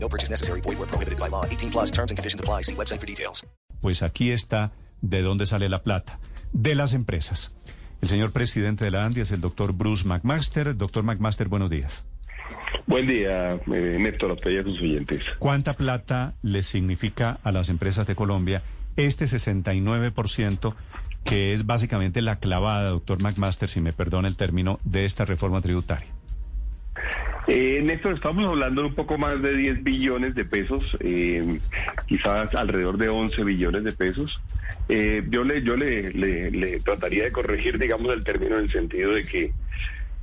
No 0.00 0.08
purchase 0.08 0.30
necessary. 0.30 0.60
Void 0.62 0.78
where 0.78 0.88
prohibited 0.88 1.18
by 1.18 1.28
law. 1.28 1.44
18 1.44 1.70
plus 1.70 1.90
terms 1.90 2.10
and 2.10 2.18
conditions 2.18 2.40
apply. 2.40 2.62
See 2.62 2.74
website 2.74 3.00
for 3.00 3.06
details. 3.06 3.46
Pues 3.80 4.02
aquí 4.02 4.30
está 4.30 4.72
de 5.02 5.22
dónde 5.22 5.46
sale 5.46 5.68
la 5.68 5.82
plata. 5.82 6.18
De 6.52 6.74
las 6.74 6.94
empresas. 6.94 7.52
El 8.00 8.08
señor 8.08 8.32
presidente 8.32 8.84
de 8.84 8.92
la 8.92 9.04
ANDI 9.04 9.20
es 9.22 9.32
el 9.32 9.40
doctor 9.40 9.72
Bruce 9.72 10.06
McMaster. 10.06 10.76
Doctor 10.76 11.04
McMaster, 11.04 11.48
buenos 11.48 11.68
días. 11.68 12.04
Buen 12.86 13.06
día, 13.06 13.54
eh, 13.54 13.96
Néstor, 14.00 14.30
a 14.30 14.34
usted 14.34 14.50
y 14.50 14.56
a 14.58 14.62
sus 14.62 14.80
oyentes. 14.80 15.26
¿Cuánta 15.38 15.74
plata 15.74 16.34
le 16.42 16.62
significa 16.62 17.38
a 17.42 17.52
las 17.52 17.68
empresas 17.68 18.06
de 18.06 18.14
Colombia 18.14 18.62
este 18.96 19.26
69% 19.26 20.74
que 21.24 21.52
es 21.52 21.66
básicamente 21.66 22.22
la 22.22 22.38
clavada, 22.38 22.88
doctor 22.90 23.20
McMaster, 23.22 23.68
si 23.68 23.80
me 23.80 23.92
perdona 23.92 24.28
el 24.28 24.36
término, 24.36 24.80
de 24.84 25.04
esta 25.04 25.24
reforma 25.24 25.60
tributaria? 25.60 26.08
Eh, 27.46 27.80
Néstor, 27.82 28.14
estamos 28.14 28.46
hablando 28.46 28.82
de 28.82 28.88
un 28.88 28.94
poco 28.94 29.16
más 29.16 29.40
de 29.40 29.54
10 29.54 29.82
billones 29.82 30.34
de 30.34 30.44
pesos, 30.44 30.96
eh, 31.00 31.58
quizás 32.06 32.54
alrededor 32.54 32.98
de 32.98 33.08
11 33.08 33.42
billones 33.44 33.84
de 33.84 33.92
pesos. 33.92 34.40
Eh, 34.88 35.24
yo 35.30 35.44
le, 35.44 35.62
yo 35.62 35.76
le, 35.76 36.10
le, 36.12 36.80
trataría 36.80 37.24
de 37.24 37.32
corregir, 37.32 37.78
digamos, 37.78 38.12
el 38.12 38.24
término 38.24 38.58
en 38.58 38.64
el 38.64 38.72
sentido 38.72 39.12
de 39.12 39.24
que 39.24 39.52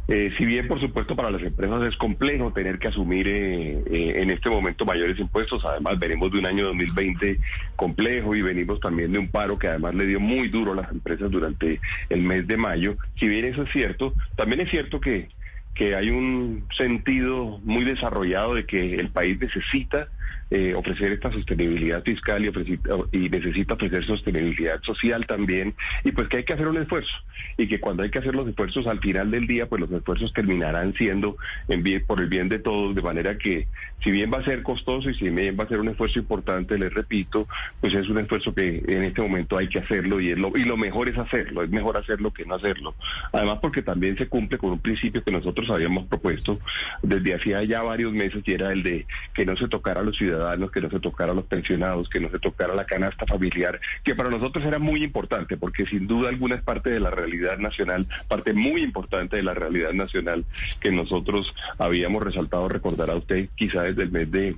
eh, 0.07 0.31
si 0.37 0.45
bien, 0.45 0.67
por 0.67 0.79
supuesto, 0.79 1.15
para 1.15 1.31
las 1.31 1.41
empresas 1.41 1.87
es 1.87 1.97
complejo 1.97 2.53
tener 2.53 2.77
que 2.77 2.89
asumir 2.89 3.27
eh, 3.27 3.83
eh, 3.89 4.13
en 4.17 4.29
este 4.29 4.51
momento 4.51 4.85
mayores 4.85 5.17
impuestos, 5.19 5.65
además 5.65 5.97
venimos 5.97 6.31
de 6.31 6.39
un 6.39 6.45
año 6.45 6.65
2020 6.65 7.39
complejo 7.75 8.35
y 8.35 8.43
venimos 8.43 8.79
también 8.79 9.11
de 9.11 9.19
un 9.19 9.29
paro 9.29 9.57
que 9.57 9.67
además 9.67 9.95
le 9.95 10.05
dio 10.05 10.19
muy 10.19 10.49
duro 10.49 10.73
a 10.73 10.75
las 10.75 10.91
empresas 10.91 11.31
durante 11.31 11.79
el 12.09 12.21
mes 12.21 12.45
de 12.47 12.57
mayo. 12.57 12.97
Si 13.19 13.27
bien 13.27 13.45
eso 13.45 13.63
es 13.63 13.71
cierto, 13.71 14.13
también 14.35 14.61
es 14.61 14.69
cierto 14.69 14.99
que, 14.99 15.29
que 15.75 15.95
hay 15.95 16.09
un 16.09 16.67
sentido 16.75 17.59
muy 17.63 17.83
desarrollado 17.83 18.55
de 18.55 18.65
que 18.65 18.95
el 18.95 19.11
país 19.11 19.37
necesita 19.39 20.07
eh, 20.51 20.73
ofrecer 20.75 21.11
esta 21.11 21.31
sostenibilidad 21.31 22.03
fiscal 22.03 22.45
y, 22.45 22.79
y 23.17 23.29
necesita 23.29 23.73
ofrecer 23.73 24.05
sostenibilidad 24.05 24.81
social 24.83 25.25
también, 25.25 25.75
y 26.03 26.11
pues 26.11 26.27
que 26.27 26.37
hay 26.37 26.43
que 26.43 26.53
hacer 26.53 26.67
un 26.67 26.77
esfuerzo, 26.77 27.15
y 27.57 27.67
que 27.67 27.79
cuando 27.79 28.03
hay 28.03 28.09
que 28.09 28.19
hacer 28.19 28.35
los 28.35 28.47
esfuerzos 28.47 28.87
al 28.87 28.99
final 28.99 29.31
del 29.31 29.47
día, 29.47 29.67
pues 29.67 29.81
los 29.81 29.91
esfuerzos 29.91 30.33
terminarán 30.33 30.93
siendo 30.93 31.37
en 31.67 31.83
bien, 31.83 32.05
por 32.05 32.21
el 32.21 32.27
bien 32.27 32.49
de 32.49 32.59
todos, 32.59 32.95
de 32.95 33.01
manera 33.01 33.37
que 33.37 33.67
si 34.03 34.11
bien 34.11 34.31
va 34.31 34.39
a 34.39 34.45
ser 34.45 34.61
costoso 34.61 35.09
y 35.09 35.15
si 35.15 35.29
bien 35.29 35.57
va 35.59 35.63
a 35.63 35.67
ser 35.67 35.79
un 35.79 35.87
esfuerzo 35.87 36.19
importante, 36.19 36.77
les 36.77 36.93
repito, 36.93 37.47
pues 37.81 37.93
es 37.93 38.07
un 38.09 38.19
esfuerzo 38.19 38.53
que 38.53 38.83
en 38.87 39.03
este 39.03 39.21
momento 39.21 39.57
hay 39.57 39.67
que 39.67 39.79
hacerlo 39.79 40.19
y, 40.19 40.29
es 40.29 40.37
lo, 40.37 40.55
y 40.55 40.63
lo 40.63 40.77
mejor 40.77 41.09
es 41.09 41.17
hacerlo, 41.17 41.63
es 41.63 41.69
mejor 41.69 41.97
hacerlo 41.97 42.31
que 42.31 42.45
no 42.45 42.55
hacerlo. 42.55 42.93
Además 43.31 43.59
porque 43.61 43.81
también 43.81 44.17
se 44.17 44.27
cumple 44.27 44.57
con 44.57 44.71
un 44.71 44.79
principio 44.79 45.23
que 45.23 45.31
nosotros 45.31 45.69
habíamos 45.69 46.05
propuesto 46.05 46.59
desde 47.01 47.33
hacía 47.33 47.63
ya 47.63 47.81
varios 47.81 48.13
meses 48.13 48.43
y 48.45 48.53
era 48.53 48.71
el 48.71 48.83
de 48.83 49.05
que 49.33 49.45
no 49.45 49.55
se 49.57 49.67
tocara 49.67 50.01
a 50.01 50.03
ciudadanos 50.17 50.71
que 50.71 50.81
no 50.81 50.89
se 50.89 50.99
tocara 50.99 51.31
a 51.31 51.35
los 51.35 51.45
pensionados, 51.45 52.09
que 52.09 52.19
no 52.19 52.29
se 52.29 52.39
tocara 52.39 52.75
la 52.75 52.85
canasta 52.85 53.25
familiar, 53.25 53.79
que 54.03 54.15
para 54.15 54.29
nosotros 54.29 54.65
era 54.65 54.79
muy 54.79 55.03
importante, 55.03 55.57
porque 55.57 55.85
sin 55.85 56.07
duda 56.07 56.29
alguna 56.29 56.55
es 56.55 56.61
parte 56.61 56.89
de 56.89 56.99
la 56.99 57.09
realidad 57.09 57.57
nacional, 57.57 58.07
parte 58.27 58.53
muy 58.53 58.81
importante 58.81 59.37
de 59.37 59.43
la 59.43 59.53
realidad 59.53 59.93
nacional 59.93 60.45
que 60.79 60.91
nosotros 60.91 61.53
habíamos 61.77 62.23
resaltado, 62.23 62.67
recordará 62.69 63.15
usted, 63.15 63.49
quizá 63.55 63.83
desde 63.83 64.03
el 64.03 64.11
mes 64.11 64.31
de, 64.31 64.55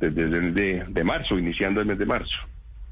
desde 0.00 0.22
el 0.22 0.54
de, 0.54 0.84
de 0.88 1.04
marzo, 1.04 1.38
iniciando 1.38 1.80
el 1.80 1.86
mes 1.86 1.98
de 1.98 2.06
marzo. 2.06 2.36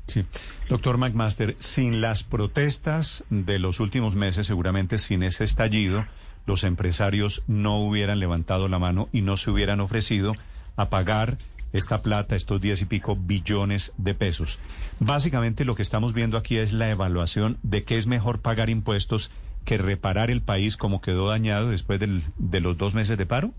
Sí. 0.07 0.25
Doctor 0.69 0.99
McMaster, 0.99 1.57
sin 1.59 2.01
las 2.01 2.25
protestas 2.25 3.25
de 3.31 3.59
los 3.59 3.81
últimos 3.81 4.15
meses, 4.15 4.47
seguramente 4.47 4.99
sin 4.99 5.23
ese 5.23 5.45
estallido, 5.45 6.05
los 6.47 6.65
empresarios 6.65 7.45
no 7.47 7.79
hubieran 7.79 8.19
levantado 8.19 8.69
la 8.69 8.79
mano 8.79 9.09
y 9.13 9.23
no 9.23 9.37
se 9.37 9.51
hubieran 9.51 9.81
ofrecido 9.81 10.35
a 10.77 10.89
pagar 10.89 11.37
esta 11.73 12.03
plata, 12.03 12.37
estos 12.37 12.61
diez 12.61 12.83
y 12.83 12.87
pico 12.87 13.17
billones 13.17 13.95
de 13.97 14.15
pesos. 14.15 14.61
Básicamente 15.01 15.65
lo 15.65 15.75
que 15.75 15.83
estamos 15.83 16.13
viendo 16.15 16.37
aquí 16.37 16.57
es 16.57 16.73
la 16.73 16.91
evaluación 16.91 17.59
de 17.63 17.85
qué 17.85 17.97
es 17.97 18.07
mejor 18.07 18.41
pagar 18.41 18.71
impuestos 18.71 19.31
que 19.65 19.79
reparar 19.79 20.31
el 20.31 20.43
país 20.43 20.77
como 20.77 21.01
quedó 21.01 21.29
dañado 21.29 21.71
después 21.71 22.01
del, 22.01 22.23
de 22.37 22.61
los 22.61 22.77
dos 22.77 22.95
meses 22.95 23.17
de 23.17 23.27
paro. 23.27 23.53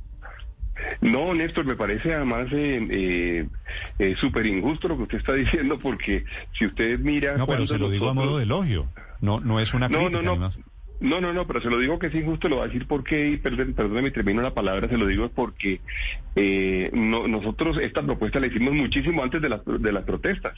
No, 1.01 1.33
Néstor, 1.33 1.65
me 1.65 1.75
parece 1.75 2.13
además 2.13 2.47
eh, 2.51 3.47
eh, 3.99 4.15
súper 4.19 4.47
injusto 4.47 4.87
lo 4.87 4.97
que 4.97 5.03
usted 5.03 5.17
está 5.19 5.33
diciendo, 5.33 5.77
porque 5.79 6.25
si 6.57 6.65
usted 6.65 6.99
mira... 6.99 7.37
No, 7.37 7.47
pero 7.47 7.65
se 7.65 7.77
lo 7.77 7.89
digo 7.89 8.09
a 8.09 8.13
modo 8.13 8.37
de 8.37 8.43
elogio, 8.43 8.87
no, 9.21 9.39
no 9.39 9.59
es 9.59 9.73
una 9.73 9.87
crítica. 9.87 10.21
No, 10.21 10.35
no, 10.35 10.49
no. 10.49 10.72
No, 10.99 11.19
no, 11.19 11.33
no, 11.33 11.45
pero 11.45 11.61
se 11.61 11.69
lo 11.69 11.79
digo 11.79 11.99
que 11.99 12.07
es 12.07 12.15
injusto, 12.15 12.47
lo 12.47 12.57
voy 12.57 12.65
a 12.65 12.67
decir 12.67 12.87
porque, 12.87 13.31
y 13.31 13.37
perdón, 13.37 13.73
perdóneme, 13.73 14.11
termino 14.11 14.41
la 14.41 14.53
palabra, 14.53 14.87
se 14.87 14.97
lo 14.97 15.05
digo 15.05 15.29
porque 15.29 15.81
eh, 16.35 16.89
no, 16.93 17.27
nosotros 17.27 17.77
esta 17.77 18.01
propuesta 18.01 18.39
la 18.39 18.47
hicimos 18.47 18.73
muchísimo 18.73 19.21
antes 19.21 19.41
de 19.41 19.49
las, 19.49 19.61
de 19.65 19.91
las 19.91 20.03
protestas. 20.05 20.53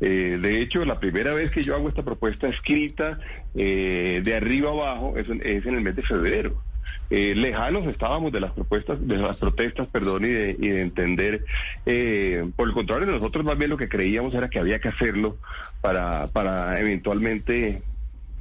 Eh, 0.00 0.38
de 0.40 0.60
hecho, 0.60 0.84
la 0.84 0.98
primera 0.98 1.34
vez 1.34 1.50
que 1.50 1.62
yo 1.62 1.74
hago 1.74 1.88
esta 1.88 2.02
propuesta 2.02 2.48
escrita 2.48 3.18
eh, 3.54 4.20
de 4.24 4.34
arriba 4.34 4.70
abajo 4.70 5.14
es, 5.16 5.28
es, 5.28 5.66
en 5.66 5.74
el 5.74 5.82
mes 5.82 5.96
de 5.96 6.02
febrero. 6.02 6.62
Eh, 7.10 7.34
lejanos 7.34 7.86
estábamos 7.88 8.32
de 8.32 8.40
las 8.40 8.52
propuestas, 8.52 9.06
de 9.06 9.16
las 9.16 9.38
protestas, 9.38 9.86
perdón, 9.88 10.24
y 10.24 10.28
de, 10.28 10.56
y 10.58 10.68
de 10.68 10.80
entender. 10.80 11.44
Eh, 11.84 12.48
por 12.56 12.68
el 12.68 12.74
contrario, 12.74 13.06
nosotros 13.06 13.44
más 13.44 13.58
bien 13.58 13.70
lo 13.70 13.76
que 13.76 13.88
creíamos 13.88 14.32
era 14.34 14.48
que 14.48 14.58
había 14.58 14.78
que 14.78 14.88
hacerlo 14.88 15.36
para, 15.80 16.28
para 16.28 16.78
eventualmente 16.78 17.82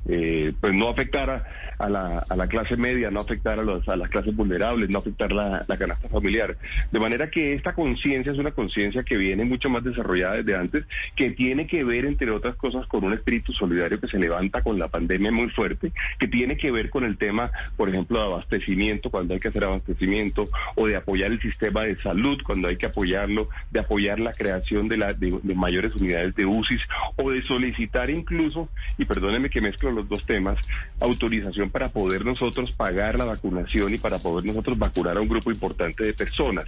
eh, 0.08 0.54
pues 0.60 0.74
no 0.74 0.90
afectar 0.90 1.46
a, 1.80 1.90
la, 1.90 2.26
a, 2.28 2.36
la, 2.36 2.48
clase 2.48 2.76
media, 2.76 3.10
no 3.10 3.22
afectar 3.22 3.58
a, 3.58 3.64
los, 3.64 3.88
a 3.88 3.96
las 3.96 4.10
clases 4.10 4.36
vulnerables, 4.36 4.90
no 4.90 5.00
afectar 5.00 5.32
la, 5.32 5.66
la 5.68 5.78
canasta 5.78 6.10
familiar. 6.10 6.58
De 6.92 7.00
manera 7.00 7.32
que 7.32 7.54
esta 7.54 7.74
conciencia 7.74 8.34
es 8.34 8.38
una 8.38 8.52
conciencia 8.52 9.04
que 9.04 9.18
viene 9.18 9.46
mucho 9.46 9.70
más 9.70 9.84
desarrollada 9.84 10.38
desde 10.38 10.56
antes, 10.56 10.86
que 11.16 11.32
tiene 11.32 11.68
que 11.68 11.84
ver, 11.86 12.06
entre 12.06 12.32
otras 12.32 12.56
cosas, 12.56 12.86
con 12.88 13.06
un 13.06 13.14
espíritu 13.14 13.54
solidario 13.54 14.00
que 14.00 14.08
se 14.08 14.20
levanta 14.20 14.62
con 14.62 14.78
la 14.78 14.90
pandemia 14.90 15.32
muy 15.32 15.50
fuerte, 15.52 15.94
que 16.20 16.28
tiene 16.28 16.58
que 16.58 16.70
ver 16.70 16.90
con 16.90 17.06
el 17.06 17.18
tema, 17.18 17.50
por 17.78 17.88
ejemplo, 17.88 18.20
de 18.20 18.26
abastecimiento, 18.26 19.10
cuando 19.10 19.34
hay 19.34 19.40
que 19.40 19.48
hacer 19.48 19.64
abastecimiento, 19.64 20.46
o 20.76 20.86
de 20.86 20.98
apoyar 20.98 21.32
el 21.32 21.42
sistema 21.42 21.84
de 21.84 21.96
salud, 22.02 22.42
cuando 22.46 22.68
hay 22.68 22.76
que 22.76 22.88
apoyarlo, 22.88 23.48
de 23.72 23.80
apoyar 23.80 24.20
la 24.20 24.34
creación 24.34 24.90
de, 24.90 24.98
la, 24.98 25.14
de, 25.14 25.40
de 25.42 25.56
mayores 25.56 25.96
unidades 25.96 26.36
de 26.36 26.46
UCIs, 26.46 26.82
o 27.16 27.32
de 27.32 27.42
solicitar 27.44 28.10
incluso, 28.10 28.68
y 28.98 29.06
perdónenme 29.06 29.50
que 29.50 29.62
mezclo 29.62 29.92
los 29.92 30.10
dos 30.10 30.26
temas, 30.26 30.58
autorización 31.00 31.69
para 31.70 31.90
poder 31.90 32.26
nosotros 32.26 32.72
pagar 32.72 33.18
la 33.18 33.26
vacunación 33.26 33.94
y 33.94 33.98
para 33.98 34.20
poder 34.20 34.46
nosotros 34.46 34.78
vacunar 34.78 35.18
a 35.18 35.22
un 35.22 35.28
grupo 35.28 35.52
importante 35.52 36.04
de 36.04 36.14
personas. 36.14 36.66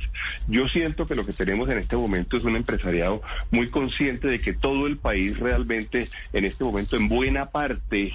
Yo 0.47 0.67
siento 0.67 1.07
que 1.07 1.15
lo 1.15 1.25
que 1.25 1.33
tenemos 1.33 1.69
en 1.69 1.79
este 1.79 1.95
momento 1.95 2.37
es 2.37 2.43
un 2.43 2.55
empresariado 2.55 3.21
muy 3.51 3.69
consciente 3.69 4.27
de 4.27 4.39
que 4.39 4.53
todo 4.53 4.87
el 4.87 4.97
país 4.97 5.39
realmente 5.39 6.07
en 6.33 6.45
este 6.45 6.63
momento 6.63 6.95
en 6.95 7.07
buena 7.07 7.49
parte 7.49 8.13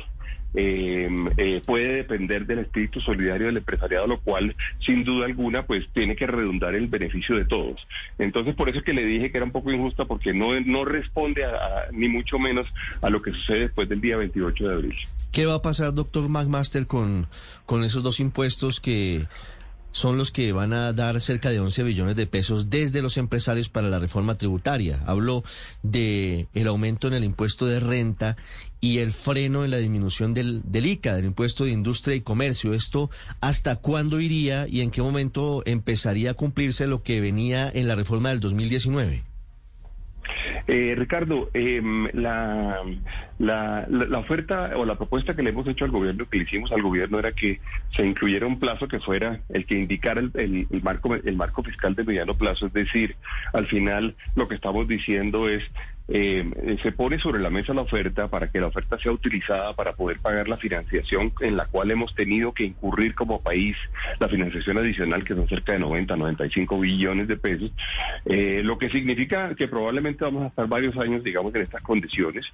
eh, 0.57 1.09
eh, 1.37 1.63
puede 1.65 1.97
depender 1.97 2.47
del 2.47 2.61
espíritu 2.61 2.99
solidario 3.01 3.47
del 3.47 3.59
empresariado, 3.59 4.07
lo 4.07 4.21
cual 4.21 4.57
sin 4.85 5.05
duda 5.05 5.27
alguna 5.27 5.67
pues 5.67 5.85
tiene 5.93 6.17
que 6.17 6.27
redundar 6.27 6.75
el 6.75 6.87
beneficio 6.87 7.37
de 7.37 7.45
todos. 7.45 7.87
Entonces 8.19 8.55
por 8.55 8.71
eso 8.71 8.79
es 8.79 8.85
que 8.85 8.95
le 8.95 9.05
dije 9.05 9.31
que 9.31 9.37
era 9.37 9.45
un 9.45 9.53
poco 9.53 9.71
injusta 9.71 10.07
porque 10.07 10.33
no, 10.33 10.59
no 10.61 10.87
responde 10.87 11.45
a, 11.45 11.91
ni 11.93 12.09
mucho 12.09 12.39
menos 12.39 12.67
a 13.03 13.11
lo 13.11 13.21
que 13.21 13.33
sucede 13.33 13.61
después 13.61 13.87
del 13.89 14.01
día 14.01 14.17
28 14.17 14.67
de 14.67 14.75
abril. 14.75 14.97
¿Qué 15.31 15.45
va 15.45 15.57
a 15.57 15.63
pasar, 15.63 15.93
doctor 15.93 16.29
McMaster, 16.31 16.87
con, 16.87 17.27
con 17.67 17.85
esos 17.85 18.03
dos 18.03 18.19
impuestos 18.21 18.81
que 18.81 19.27
son 19.97 20.19
los 20.19 20.31
que 20.31 20.53
van 20.53 20.75
a 20.75 20.93
dar 20.93 21.19
cerca 21.23 21.49
de 21.49 21.59
11 21.59 21.83
billones 21.83 22.17
de 22.17 22.27
pesos 22.27 22.69
desde 22.69 23.01
los 23.01 23.17
empresarios 23.17 23.71
para 23.71 23.89
la 23.89 23.99
reforma 23.99 24.37
tributaria. 24.37 25.01
Hablo 25.07 25.43
de 25.83 26.49
el 26.53 26.67
aumento 26.67 27.09
en 27.09 27.15
el 27.15 27.25
impuesto 27.25 27.65
de 27.65 27.81
renta 27.81 28.37
y 28.79 28.99
el 28.99 29.15
freno 29.15 29.65
en 29.65 29.71
la 29.71 29.79
disminución 29.79 30.35
del, 30.35 30.61
del 30.67 30.85
ICA, 30.85 31.17
del 31.17 31.25
impuesto 31.25 31.65
de 31.65 31.71
industria 31.71 32.15
y 32.15 32.21
comercio. 32.21 32.75
¿Esto 32.75 33.11
hasta 33.41 33.77
cuándo 33.77 34.21
iría 34.21 34.69
y 34.69 34.83
en 34.83 34.91
qué 34.91 35.01
momento 35.01 35.63
empezaría 35.65 36.33
a 36.33 36.35
cumplirse 36.35 36.87
lo 36.87 37.03
que 37.03 37.23
venía 37.23 37.71
en 37.73 37.89
la 37.89 37.95
reforma 37.95 38.29
del 38.29 38.41
2019? 38.41 39.36
Eh, 40.67 40.95
Ricardo, 40.97 41.51
eh, 41.55 41.81
la, 42.13 42.83
la, 43.39 43.87
la, 43.89 44.19
oferta 44.19 44.73
o 44.77 44.85
la 44.85 44.97
propuesta 44.97 45.35
que 45.35 45.43
le 45.43 45.51
hemos 45.51 45.67
hecho 45.69 45.85
al 45.85 45.91
gobierno, 45.91 46.29
que 46.29 46.39
le 46.39 46.45
hicimos 46.45 46.73
al 46.73 46.83
gobierno, 46.83 47.19
era 47.19 47.33
que 47.33 47.61
se 47.95 48.05
incluyera 48.05 48.47
un 48.47 48.59
plazo 48.59 48.89
que 48.89 49.01
fuera 49.01 49.41
el 49.49 49.67
que 49.67 49.77
indicara 49.77 50.21
el, 50.21 50.31
el, 50.35 50.67
el, 50.71 50.83
marco, 50.83 51.15
el 51.15 51.37
marco 51.37 51.63
fiscal 51.63 51.95
de 51.95 52.05
mediano 52.05 52.35
plazo. 52.35 52.67
Es 52.67 52.73
decir, 52.73 53.17
al 53.53 53.67
final 53.67 54.15
lo 54.35 54.49
que 54.49 54.55
estamos 54.55 54.89
diciendo 54.89 55.49
es 55.49 55.63
eh, 56.09 56.79
se 56.83 56.93
pone 56.93 57.19
sobre 57.19 57.41
la 57.41 57.51
mesa 57.51 57.75
la 57.75 57.83
oferta 57.83 58.29
para 58.29 58.51
que 58.51 58.61
la 58.61 58.69
oferta 58.69 58.99
sea 58.99 59.13
utilizada 59.13 59.75
para 59.75 59.95
poder 59.95 60.19
pagar 60.21 60.49
la 60.49 60.57
financiación 60.57 61.33
en 61.41 61.57
la 61.57 61.67
cual 61.67 61.91
hemos 61.91 62.15
tenido 62.15 62.53
que 62.53 62.65
incurrir 62.65 63.15
como 63.15 63.41
país, 63.41 63.77
la 64.21 64.29
financiación 64.29 64.79
adicional 64.79 65.25
que 65.25 65.35
son 65.35 65.49
cerca 65.49 65.73
de 65.73 65.81
90, 65.81 66.17
95 66.17 66.79
billones 66.81 67.29
de 67.29 67.37
pesos, 67.37 67.73
eh, 68.25 68.63
lo 68.63 68.79
que 68.79 68.89
significa 68.91 69.55
que 69.55 69.69
probablemente 69.69 70.25
vamos 70.25 70.45
a 70.45 70.47
estar 70.49 70.69
varios 70.69 70.97
años, 70.97 71.25
digamos, 71.25 71.55
en 71.55 71.63
estas 71.63 71.83
condiciones. 71.83 72.47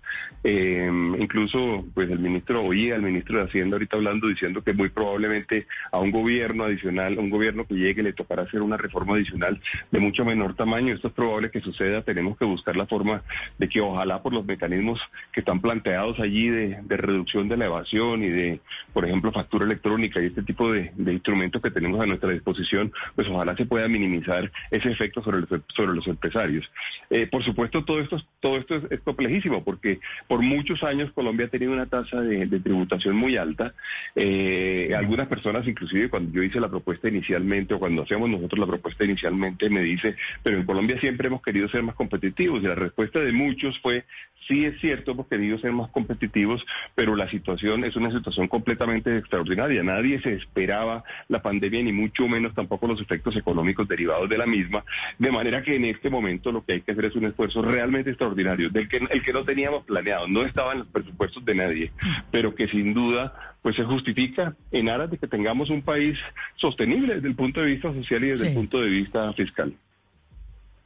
Eh, 0.44 0.88
incluso, 1.18 1.84
pues 1.94 2.10
el 2.10 2.18
ministro 2.18 2.62
oía 2.62 2.94
al 2.94 3.02
ministro 3.02 3.38
de 3.38 3.44
Hacienda 3.44 3.76
ahorita 3.76 3.96
hablando 3.96 4.28
diciendo 4.28 4.62
que 4.62 4.72
muy 4.72 4.88
probablemente 4.88 5.66
a 5.90 5.98
un 5.98 6.10
gobierno 6.10 6.64
adicional, 6.64 7.18
un 7.18 7.30
gobierno 7.30 7.66
que 7.66 7.74
llegue, 7.74 8.02
le 8.02 8.12
tocará 8.12 8.42
hacer 8.42 8.62
una 8.62 8.76
reforma 8.76 9.14
adicional 9.14 9.60
de 9.90 10.00
mucho 10.00 10.24
menor 10.24 10.54
tamaño. 10.54 10.94
Esto 10.94 11.08
es 11.08 11.14
probable 11.14 11.50
que 11.50 11.60
suceda. 11.60 12.02
Tenemos 12.02 12.38
que 12.38 12.44
buscar 12.44 12.76
la 12.76 12.86
forma 12.86 13.22
de 13.58 13.68
que 13.68 13.80
ojalá 13.80 14.22
por 14.22 14.32
los 14.32 14.44
mecanismos 14.44 15.00
que 15.32 15.40
están 15.40 15.60
planteados 15.60 16.18
allí 16.20 16.48
de, 16.48 16.82
reducción 16.88 17.48
de 17.48 17.56
la 17.56 17.66
evasión 17.66 18.22
y 18.22 18.28
de, 18.28 18.60
por 18.92 19.04
ejemplo, 19.04 19.32
factura 19.32 19.64
electrónica 19.64 20.20
y 20.20 20.26
este 20.26 20.42
tipo 20.42 20.70
de, 20.72 20.92
instrumentos 20.96 21.60
que 21.62 21.70
tenemos 21.70 22.00
a 22.00 22.06
nuestra 22.06 22.30
disposición, 22.30 22.92
pues 23.14 23.28
ojalá 23.28 23.56
se 23.56 23.66
pueda 23.66 23.88
minimizar 23.88 24.50
ese 24.70 24.90
efecto 24.90 25.22
sobre 25.22 25.40
los, 25.40 25.48
sobre 25.74 25.94
los 25.94 26.06
empresarios. 26.06 26.70
Eh, 27.10 27.26
por 27.26 27.44
supuesto, 27.44 27.84
todo 27.84 28.00
esto, 28.00 28.16
todo 28.40 28.56
esto 28.56 28.76
es, 28.90 29.00
complejísimo 29.00 29.64
porque 29.64 30.00
por 30.28 30.42
muchos 30.42 30.82
años 30.82 31.10
Colombia 31.12 31.46
ha 31.46 31.50
tenido 31.50 31.72
una 31.72 31.86
tasa 31.86 32.20
de, 32.20 32.46
tributación 32.60 33.16
muy 33.16 33.36
alta. 33.36 33.74
Eh, 34.14 34.92
algunas 34.96 35.26
personas, 35.26 35.66
inclusive 35.66 36.08
cuando 36.08 36.32
yo 36.32 36.42
hice 36.42 36.60
la 36.60 36.68
propuesta 36.68 37.08
inicialmente 37.08 37.74
o 37.74 37.78
cuando 37.78 38.02
hacemos 38.02 38.30
nosotros 38.30 38.58
la 38.58 38.66
propuesta 38.66 39.04
inicialmente, 39.04 39.68
me 39.70 39.80
dice, 39.80 40.16
pero 40.42 40.58
en 40.58 40.66
Colombia 40.66 40.98
siempre 41.00 41.28
hemos 41.28 41.42
querido 41.42 41.68
ser 41.68 41.82
más 41.82 41.94
competitivos 41.94 42.62
y 42.62 42.66
la 42.66 42.74
respuesta 42.74 43.20
de 43.20 43.31
muchos 43.32 43.78
fue, 43.80 44.04
sí 44.48 44.64
es 44.64 44.80
cierto, 44.80 45.12
hemos 45.12 45.26
querido 45.28 45.58
ser 45.58 45.72
más 45.72 45.90
competitivos, 45.90 46.64
pero 46.94 47.16
la 47.16 47.28
situación 47.30 47.84
es 47.84 47.96
una 47.96 48.10
situación 48.10 48.48
completamente 48.48 49.16
extraordinaria. 49.16 49.82
Nadie 49.82 50.20
se 50.20 50.34
esperaba 50.34 51.04
la 51.28 51.42
pandemia, 51.42 51.82
ni 51.82 51.92
mucho 51.92 52.28
menos 52.28 52.54
tampoco 52.54 52.86
los 52.86 53.00
efectos 53.00 53.36
económicos 53.36 53.88
derivados 53.88 54.28
de 54.28 54.38
la 54.38 54.46
misma, 54.46 54.84
de 55.18 55.30
manera 55.30 55.62
que 55.62 55.76
en 55.76 55.84
este 55.84 56.10
momento 56.10 56.52
lo 56.52 56.64
que 56.64 56.74
hay 56.74 56.80
que 56.82 56.92
hacer 56.92 57.06
es 57.06 57.16
un 57.16 57.26
esfuerzo 57.26 57.62
realmente 57.62 58.10
extraordinario, 58.10 58.70
del 58.70 58.88
que 58.88 58.96
el 58.98 59.22
que 59.22 59.32
no 59.32 59.44
teníamos 59.44 59.84
planeado, 59.84 60.28
no 60.28 60.42
estaba 60.42 60.72
en 60.72 60.80
los 60.80 60.88
presupuestos 60.88 61.44
de 61.44 61.54
nadie, 61.54 61.92
pero 62.30 62.54
que 62.54 62.68
sin 62.68 62.94
duda 62.94 63.34
pues 63.62 63.76
se 63.76 63.84
justifica 63.84 64.56
en 64.72 64.88
aras 64.88 65.10
de 65.10 65.18
que 65.18 65.28
tengamos 65.28 65.70
un 65.70 65.82
país 65.82 66.18
sostenible 66.56 67.14
desde 67.14 67.28
el 67.28 67.36
punto 67.36 67.60
de 67.60 67.66
vista 67.66 67.92
social 67.92 68.24
y 68.24 68.28
desde 68.28 68.48
el 68.48 68.54
punto 68.54 68.80
de 68.80 68.88
vista 68.88 69.32
fiscal. 69.34 69.72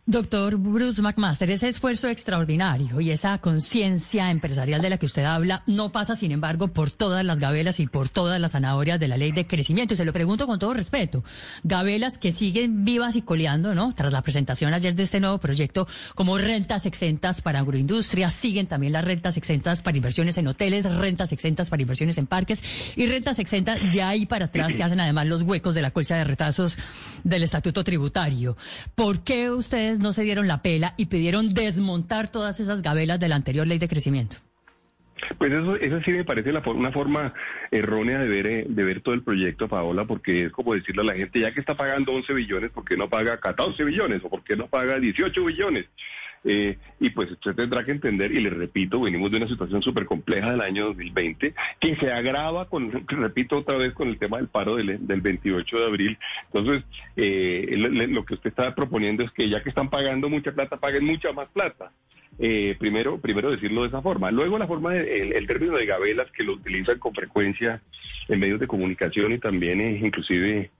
Doctor 0.09 0.57
Bruce 0.57 1.03
McMaster, 1.03 1.51
ese 1.51 1.69
esfuerzo 1.69 2.07
extraordinario 2.07 3.01
y 3.01 3.11
esa 3.11 3.39
conciencia 3.39 4.31
empresarial 4.31 4.81
de 4.81 4.89
la 4.89 4.99
que 4.99 5.07
usted 5.07 5.25
habla 5.25 5.65
no 5.67 5.91
pasa, 5.91 6.15
sin 6.15 6.31
embargo, 6.31 6.69
por 6.69 6.93
todas 6.93 7.25
las 7.25 7.41
gabelas 7.41 7.81
y 7.81 7.89
por 7.89 8.09
todas 8.09 8.41
las 8.41 8.53
zanahorias 8.53 9.01
de 9.01 9.09
la 9.09 9.17
ley 9.17 9.33
de 9.33 9.49
crecimiento. 9.49 9.95
Y 9.95 9.97
se 9.97 10.05
lo 10.05 10.13
pregunto 10.13 10.47
con 10.47 10.61
todo 10.61 10.75
respeto. 10.75 11.25
Gabelas 11.65 12.19
que 12.19 12.31
siguen 12.31 12.85
vivas 12.85 13.17
y 13.17 13.23
coleando, 13.23 13.75
¿no? 13.75 13.97
Tras 13.97 14.13
la 14.13 14.23
presentación 14.23 14.73
ayer 14.73 14.95
de 14.95 15.03
este 15.03 15.19
nuevo 15.19 15.39
proyecto, 15.39 15.89
como 16.15 16.39
rentas 16.39 16.87
exentas 16.87 17.41
para 17.41 17.59
agroindustria, 17.59 18.31
siguen 18.31 18.69
también 18.69 18.93
las 18.93 19.05
rentas 19.05 19.37
exentas 19.37 19.83
para 19.83 19.97
inversiones 19.97 20.39
en 20.39 20.47
hoteles, 20.47 20.85
rentas 20.85 21.33
exentas 21.33 21.69
para 21.69 21.83
inversiones 21.83 22.17
en 22.17 22.29
parques 22.29 22.63
y 22.95 23.09
rentas 23.09 23.41
exentas 23.41 23.81
de 23.93 24.03
ahí 24.05 24.25
para 24.25 24.45
atrás 24.45 24.77
que 24.77 24.85
hacen 24.85 25.01
además 25.01 25.27
los 25.27 25.43
huecos 25.43 25.75
de 25.75 25.83
la 25.83 25.91
colcha 25.91 26.15
de 26.17 26.23
retazos 26.23 26.79
del 27.25 27.43
estatuto 27.43 27.83
tributario. 27.83 28.57
¿Por 28.95 29.25
qué 29.25 29.51
ustedes 29.51 29.96
no 29.99 30.13
se 30.13 30.23
dieron 30.23 30.49
la 30.49 30.63
pela 30.63 30.95
y 30.97 31.07
pidieron 31.07 31.55
desmontar 31.55 32.31
todas 32.31 32.61
esas 32.61 32.83
gabelas 32.83 33.21
de 33.21 33.29
la 33.29 33.37
anterior 33.37 33.67
ley 33.67 33.79
de 33.79 33.89
crecimiento? 33.89 34.37
Pues 35.39 35.51
eso, 35.51 35.77
eso 35.77 36.01
sí 36.05 36.13
me 36.13 36.25
parece 36.25 36.53
la, 36.53 36.63
una 36.67 36.93
forma 36.93 37.33
errónea 37.71 38.19
de 38.19 38.29
ver, 38.29 38.47
eh, 38.47 38.67
de 38.69 38.85
ver 38.85 39.01
todo 39.01 39.15
el 39.15 39.23
proyecto, 39.23 39.67
Paola, 39.67 40.05
porque 40.05 40.47
es 40.47 40.53
como 40.53 40.75
decirle 40.75 41.03
a 41.03 41.07
la 41.07 41.15
gente, 41.15 41.41
ya 41.41 41.53
que 41.53 41.61
está 41.61 41.75
pagando 41.75 42.13
11 42.13 42.33
billones, 42.35 42.71
¿por 42.71 42.85
qué 42.85 42.97
no 42.97 43.09
paga 43.09 43.39
14 43.39 43.83
billones? 43.85 44.23
¿O 44.25 44.29
por 44.29 44.45
qué 44.45 44.57
no 44.57 44.67
paga 44.67 45.01
18 45.01 45.45
billones? 45.45 45.87
Eh, 46.49 46.79
y 47.01 47.11
pues 47.11 47.33
usted 47.33 47.55
tendrá 47.57 47.85
que 47.85 47.91
entender, 47.91 48.31
y 48.31 48.41
le 48.41 48.51
repito, 48.51 49.01
venimos 49.01 49.33
de 49.33 49.39
una 49.39 49.49
situación 49.49 49.83
súper 49.83 50.07
compleja 50.07 50.53
del 50.53 50.61
año 50.61 50.87
2020, 50.87 51.55
que 51.81 51.97
se 51.97 52.13
agrava 52.13 52.69
con, 52.69 52.91
repito 53.09 53.59
otra 53.59 53.77
vez, 53.77 53.93
con 53.93 54.09
el 54.09 54.19
tema 54.19 54.37
del 54.37 54.49
paro 54.49 54.77
del, 54.77 54.99
28 54.99 55.79
de 55.79 55.85
abril. 55.85 56.19
Entonces, 56.53 56.85
eh, 57.17 57.75
lo 57.77 58.25
que 58.25 58.35
usted 58.35 58.51
está 58.51 58.75
proponiendo 58.75 59.25
es 59.25 59.33
que 59.33 59.49
ya 59.49 59.63
que 59.63 59.71
están 59.71 59.91
pagando 59.91 60.29
mucha 60.29 60.53
plata, 60.53 60.77
paguen 60.77 61.05
mucha 61.05 61.33
más 61.33 61.49
plata. 61.49 61.91
Eh, 62.39 62.77
primero, 62.79 63.19
primero 63.19 63.51
decirlo 63.51 63.83
de 63.83 63.89
esa 63.89 64.03
forma. 64.03 64.31
Luego 64.31 64.59
la 64.59 64.67
forma, 64.67 64.95
el, 64.95 65.47
término 65.47 65.77
de 65.77 65.87
gabelas 65.87 66.31
que 66.33 66.45
lo 66.45 66.53
utilizan 66.53 66.99
con 66.99 67.15
frecuencia 67.15 67.83
en 68.29 68.41
medios 68.41 68.61
de 68.61 68.67
comunicación 68.67 69.33
y 69.33 69.39
también 69.39 69.81
inclusive 70.05 70.71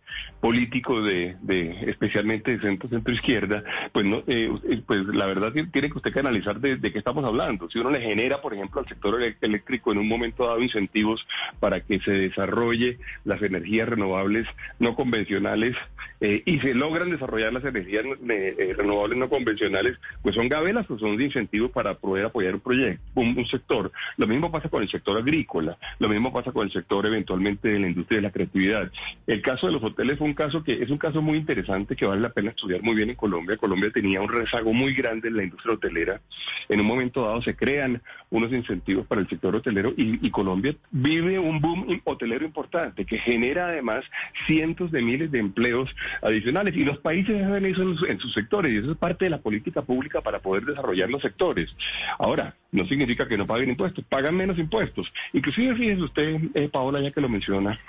políticos 0.41 1.05
de, 1.05 1.37
de, 1.43 1.91
especialmente 1.91 2.53
de 2.53 2.61
centro 2.61 2.89
centro 2.89 3.13
izquierda, 3.13 3.65
pues 3.93 4.05
no, 4.05 4.23
eh, 4.27 4.51
pues 4.87 5.05
la 5.07 5.27
verdad 5.27 5.53
tiene 5.53 5.91
que 5.91 5.97
usted 5.97 6.13
que 6.13 6.21
analizar 6.21 6.61
de, 6.61 6.79
qué 6.81 6.99
estamos 6.99 7.25
hablando. 7.25 7.69
Si 7.71 7.79
uno 7.79 7.91
le 7.91 8.01
genera, 8.01 8.41
por 8.41 8.55
ejemplo, 8.55 8.81
al 8.81 8.89
sector 8.89 9.21
eléctrico 9.41 9.93
en 9.93 9.99
un 9.99 10.09
momento 10.09 10.47
dado 10.47 10.63
incentivos 10.63 11.27
para 11.61 11.81
que 11.81 12.01
se 12.01 12.13
desarrolle 12.13 12.99
las 13.25 13.43
energías 13.43 13.89
renovables 13.89 14.47
no 14.79 14.95
convencionales 14.95 15.75
eh, 16.21 16.43
y 16.45 16.59
se 16.61 16.75
logran 16.75 17.11
desarrollar 17.11 17.53
las 17.53 17.65
energías 17.65 18.05
eh, 18.29 18.75
renovables 18.77 19.19
no 19.19 19.29
convencionales, 19.29 19.99
pues 20.23 20.35
son 20.35 20.49
gabelas, 20.49 20.87
pues 20.87 21.01
son 21.01 21.17
de 21.17 21.25
incentivos 21.25 21.71
para 21.71 21.95
poder 21.95 22.27
apoyar 22.27 22.55
un 22.55 22.61
proyecto, 22.61 23.03
un, 23.15 23.37
un 23.37 23.47
sector. 23.47 23.91
Lo 24.17 24.27
mismo 24.27 24.51
pasa 24.51 24.69
con 24.69 24.83
el 24.83 24.89
sector 24.89 25.19
agrícola, 25.19 25.77
lo 25.99 26.09
mismo 26.09 26.33
pasa 26.33 26.53
con 26.53 26.67
el 26.67 26.73
sector 26.73 27.07
eventualmente 27.07 27.69
de 27.69 27.79
la 27.79 27.89
industria 27.89 28.19
de 28.19 28.23
la 28.23 28.31
creatividad. 28.31 28.91
El 29.27 29.43
caso 29.43 29.67
de 29.67 29.73
los 29.73 29.83
hoteles 29.83 30.06
fue 30.15 30.27
un 30.27 30.35
caso 30.35 30.63
que 30.63 30.83
es 30.83 30.91
un 30.91 30.99
caso 30.99 31.21
muy 31.21 31.39
interesante 31.39 31.97
que 31.97 32.07
vale 32.07 32.21
la 32.21 32.29
pena 32.29 32.51
estudiar 32.51 32.83
muy 32.83 32.95
bien 32.95 33.11
en 33.11 33.17
Colombia. 33.17 33.57
Colombia 33.57 33.91
tenía 33.91 34.21
un 34.21 34.29
rezago 34.29 34.73
muy 34.73 34.95
grande 34.95 35.29
en 35.29 35.37
la 35.37 35.45
industria 35.45 35.75
hotelera. 35.75 36.21
En 36.69 36.81
un 36.81 36.87
momento 36.87 37.23
dado 37.23 37.43
se 37.43 37.57
crean 37.57 38.01
unos 38.31 38.53
incentivos 38.53 39.07
para 39.07 39.21
el 39.21 39.29
sector 39.29 39.57
hotelero 39.57 39.93
y, 39.97 40.31
Colombia 40.37 40.75
vive 40.91 41.39
un 41.39 41.61
boom 41.63 42.01
hotelero 42.05 42.45
importante 42.45 43.07
que 43.07 43.17
genera 43.17 43.69
además 43.69 44.05
cientos 44.47 44.91
de 44.91 45.01
miles 45.01 45.31
de 45.31 45.39
empleos 45.39 45.89
adicionales 46.21 46.77
y 46.77 46.85
los 46.85 46.99
países 46.99 47.43
hacen 47.43 47.65
eso 47.65 47.83
en, 48.07 48.19
sus 48.19 48.35
sectores 48.35 48.73
y 48.73 48.77
eso 48.79 48.93
es 48.93 48.99
parte 48.99 49.25
de 49.25 49.31
la 49.31 49.39
política 49.39 49.81
pública 49.81 50.21
para 50.21 50.41
poder 50.41 50.65
desarrollar 50.65 51.09
los 51.09 51.23
sectores. 51.23 51.75
Ahora, 52.19 52.55
no 52.71 52.85
significa 52.87 53.27
que 53.27 53.39
no 53.39 53.47
paguen 53.47 53.71
impuestos, 53.71 54.05
pagan 54.05 54.37
menos 54.37 54.59
impuestos. 54.59 55.11
Inclusive, 55.33 55.75
fíjese 55.75 56.03
usted, 56.03 56.41
eh, 56.55 56.69
Paola, 56.71 57.01
ya 57.01 57.11
que 57.11 57.23
lo 57.23 57.29
menciona, 57.31 57.81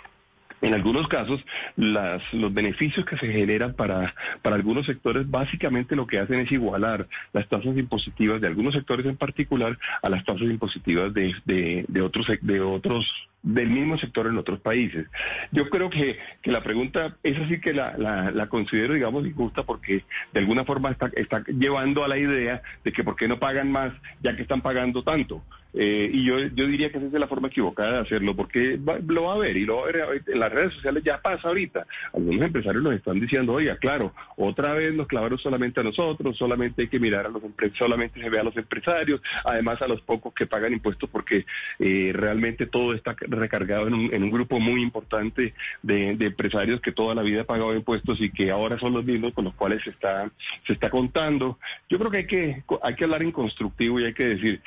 en 0.62 0.74
algunos 0.74 1.08
casos, 1.08 1.44
las, 1.76 2.22
los 2.34 2.54
beneficios 2.54 3.06
que 3.06 3.18
se 3.18 3.32
generan 3.32 3.74
para, 3.74 4.14
para 4.42 4.56
algunos 4.56 4.86
sectores 4.86 5.30
básicamente 5.30 5.96
lo 5.96 6.08
que 6.08 6.20
hacen 6.20 6.40
es 6.40 6.52
igualar 6.52 7.08
las 7.34 7.48
tasas 7.48 7.78
impositivas 7.78 8.42
de 8.42 8.48
algunos 8.48 8.74
sectores 8.74 9.06
en 9.06 9.18
particular 9.18 9.78
a 10.02 10.10
las 10.10 10.26
tasas 10.26 10.44
impositivas 10.44 11.14
de, 11.14 11.36
de, 11.46 11.86
de 11.88 12.02
otros, 12.02 12.28
de 12.42 12.62
otros 12.62 13.06
del 13.48 13.70
mismo 13.70 13.98
sector 13.98 14.27
en 14.27 14.38
otros 14.38 14.60
países. 14.60 15.08
Yo 15.51 15.70
creo 15.70 15.89
que, 15.89 16.18
que 16.42 16.51
la 16.51 16.62
pregunta, 16.62 17.16
es 17.24 17.38
así 17.38 17.60
que 17.62 17.74
la, 17.74 17.96
la, 17.98 18.48
considero, 18.48 18.94
digamos, 18.94 19.25
injusta 19.25 19.63
porque 19.63 20.04
de 20.34 20.39
alguna 20.39 20.66
forma 20.66 20.92
está, 20.92 21.10
está 21.16 21.44
llevando 21.46 22.04
a 22.04 22.08
la 22.08 22.18
idea 22.18 22.62
de 22.84 22.92
que 22.92 23.04
por 23.04 23.16
qué 23.16 23.27
no 23.27 23.39
pagan 23.39 23.72
más 23.72 23.94
ya 24.22 24.36
que 24.36 24.42
están 24.42 24.62
pagando 24.62 25.04
tanto. 25.04 25.42
Eh, 25.74 26.10
y 26.12 26.25
yo, 26.25 26.39
yo 26.39 26.66
diría 26.66 26.92
que 26.92 26.98
esa 26.98 27.08
es 27.08 27.13
la 27.13 27.27
forma 27.27 27.50
equivocada 27.50 27.94
de 27.94 28.00
hacerlo, 28.00 28.36
porque 28.36 28.80
lo 29.08 29.24
va 29.24 29.34
a 29.34 29.38
ver 29.38 29.58
y 29.58 29.66
lo 29.66 29.77
va 29.77 29.84
a 29.84 29.86
ver 29.92 30.24
en 30.25 30.39
las 30.39 30.51
redes 30.51 30.74
sociales 30.74 31.04
ya 31.04 31.22
pasa 31.22 31.48
ahorita. 31.48 31.86
Algunos 32.13 32.42
empresarios 32.42 32.84
nos 32.84 32.94
están 32.94 33.20
diciendo, 33.20 33.54
oiga, 33.54 33.75
claro, 33.77 34.13
otra 34.38 34.74
vez 34.74 34.94
nos 34.96 35.08
clavaron 35.08 35.38
solamente 35.38 35.82
a 35.82 35.84
nosotros, 35.84 36.36
solamente 36.36 36.84
hay 36.84 36.88
que 36.88 37.00
mirar 37.00 37.27
a 37.27 37.30
los 37.30 37.44
empresarios, 37.44 37.77
solamente 37.77 38.20
se 38.20 38.30
ve 38.30 38.39
a 38.39 38.44
los 38.44 38.58
empresarios, 38.58 39.22
además 39.44 39.82
a 39.82 39.88
los 39.88 40.01
pocos 40.01 40.34
que 40.34 40.48
pagan 40.48 40.74
impuestos 40.74 41.10
porque 41.12 41.46
eh, 41.80 42.12
realmente 42.13 42.66
todo 42.66 42.94
está 42.94 43.16
recargado 43.39 43.88
en 43.88 43.94
un, 43.94 44.13
en 44.13 44.24
un 44.24 44.32
grupo 44.32 44.60
muy 44.60 44.82
importante 44.82 45.53
de, 45.84 46.12
empresarios 46.12 46.82
que 46.82 46.91
toda 46.91 47.15
la 47.15 47.22
vida 47.22 47.41
han 47.41 47.46
pagado 47.46 47.75
impuestos 47.75 48.20
y 48.22 48.29
que 48.29 48.51
ahora 48.51 48.79
son 48.79 48.94
los 48.94 49.06
mismos 49.06 49.34
con 49.34 49.46
los 49.46 49.53
cuales 49.53 49.84
se 49.84 49.91
está, 49.91 50.29
se 50.65 50.74
está 50.74 50.89
contando. 50.89 51.58
Yo 51.89 51.98
creo 52.00 52.12
que 52.12 52.17
hay 52.17 52.27
que, 52.27 52.63
hay 52.82 52.96
que 52.96 53.03
hablar 53.03 53.24
en 53.24 53.32
constructivo 53.32 54.00
y 54.00 54.06
hay 54.06 54.13
que 54.13 54.25
decir, 54.25 54.62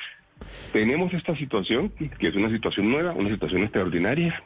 tenemos 0.73 1.13
esta 1.13 1.35
situación, 1.35 1.89
que 1.89 2.27
es 2.27 2.35
una 2.35 2.49
situación 2.49 2.89
nueva, 2.89 3.13
una 3.13 3.29
situación 3.29 3.63
extraordinaria, 3.63 4.43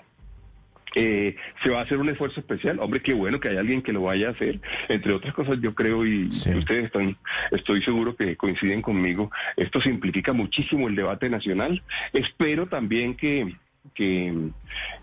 eh, 0.96 1.36
se 1.62 1.70
va 1.70 1.80
a 1.80 1.84
hacer 1.84 1.98
un 1.98 2.10
esfuerzo 2.10 2.40
especial. 2.40 2.80
Hombre, 2.80 3.02
qué 3.02 3.14
bueno 3.14 3.40
que 3.40 3.50
hay 3.50 3.58
alguien 3.58 3.82
que 3.82 3.92
lo 3.92 4.04
vaya 4.04 4.30
a 4.30 4.32
hacer. 4.32 4.62
Entre 4.88 5.14
otras 5.14 5.34
cosas, 5.34 5.60
yo 5.62 5.76
creo 5.76 6.06
y 6.06 6.28
ustedes 6.28 6.86
están, 6.86 7.18
estoy 7.52 7.84
seguro 7.84 8.16
que 8.16 8.38
coinciden 8.38 8.82
conmigo, 8.82 9.30
esto 9.58 9.82
simplifica 9.82 10.32
muchísimo 10.32 10.88
el 10.88 10.96
debate 10.96 11.30
nacional. 11.30 11.84
Espero 12.14 12.68
también 12.68 13.16
que 13.16 13.56
que 13.94 14.34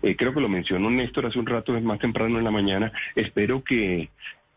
eh, 0.01 0.15
creo 0.15 0.33
que 0.33 0.41
lo 0.41 0.49
mencionó 0.49 0.89
Néstor 0.89 1.25
hace 1.25 1.39
un 1.39 1.45
rato, 1.45 1.75
es 1.75 1.83
más 1.83 1.99
temprano 1.99 2.37
en 2.37 2.43
la 2.43 2.51
mañana, 2.51 2.91
espero 3.15 3.63
que 3.63 4.09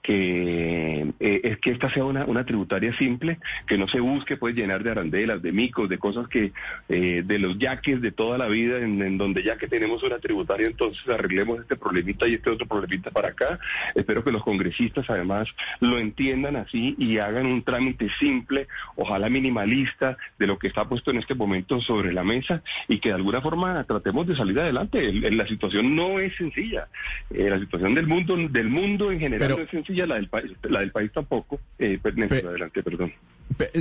que 0.07 1.13
eh, 1.19 1.41
es 1.43 1.59
que 1.59 1.73
esta 1.73 1.93
sea 1.93 2.05
una, 2.05 2.25
una, 2.27 2.45
tributaria 2.45 2.97
simple, 2.97 3.41
que 3.67 3.77
no 3.77 3.89
se 3.89 3.99
busque 3.99 4.37
pues 4.37 4.55
llenar 4.55 4.85
de 4.85 4.93
arandelas, 4.93 5.43
de 5.43 5.51
micos, 5.51 5.89
de 5.89 5.99
cosas 5.99 6.29
que, 6.29 6.53
eh, 6.89 7.23
de 7.25 7.39
los 7.41 7.59
yaques 7.59 8.01
de 8.01 8.13
toda 8.13 8.39
la 8.39 8.47
vida, 8.47 8.79
en, 8.79 9.19
donde 9.19 9.43
ya 9.43 9.57
que 9.57 9.67
tenemos 9.67 10.05
una 10.05 10.21
tributaria, 10.21 10.69
entonces 10.69 11.03
arreglemos 11.09 11.61
este 11.61 11.75
problemita 11.75 12.29
y 12.29 12.35
este 12.35 12.51
otro 12.51 12.67
problemita 12.67 13.11
para 13.11 13.31
acá. 13.31 13.59
Espero 13.97 14.23
que 14.23 14.31
los 14.31 14.45
congresistas 14.45 15.11
además 15.11 15.49
lo 15.81 15.99
entiendan 15.99 16.55
así 16.55 16.95
y 16.99 17.19
hagan 17.19 17.47
un 17.47 17.65
trámite 17.65 18.09
simple, 18.21 18.69
ojalá 18.95 19.29
minimalista, 19.29 20.17
de 20.39 20.47
lo 20.47 20.57
que 20.57 20.69
está 20.69 20.89
puesto 20.89 21.11
en 21.11 21.17
este 21.17 21.35
momento 21.35 21.81
sobre 21.81 22.13
la 22.13 22.23
mesa 22.23 22.63
y 22.87 23.01
que 23.01 23.09
de 23.09 23.17
alguna 23.17 23.41
forma 23.41 23.83
tratemos 23.83 24.29
de 24.29 24.37
salir 24.37 24.61
adelante. 24.61 25.13
la 25.13 25.49
situación 25.49 25.97
no 25.97 26.21
es 26.21 26.33
sencilla. 26.37 26.87
Eh, 27.31 27.51
la 27.51 27.59
situación 27.59 27.95
del 27.95 28.07
mundo, 28.07 28.37
del 28.37 28.69
mundo 28.69 29.11
en 29.11 29.19
general 29.19 29.49
no 29.49 29.59
es 29.65 29.71
sencilla, 29.71 29.96
la 30.05 30.17
del 30.17 30.29
país, 30.29 30.53
la 30.65 30.81
del 30.81 30.91
país 30.91 31.13
tampoco. 31.13 31.61
Eh, 31.79 31.99
adelante, 32.03 32.83
perdón. 32.83 33.13